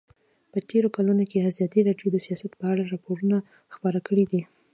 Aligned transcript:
په 0.51 0.59
تېرو 0.69 0.87
کلونو 0.95 1.23
کې 1.31 1.45
ازادي 1.49 1.81
راډیو 1.87 2.07
د 2.11 2.17
سیاست 2.25 2.51
په 2.59 2.65
اړه 2.71 2.83
راپورونه 2.93 3.37
خپاره 3.73 3.99
کړي 4.07 4.25
دي. 4.31 4.41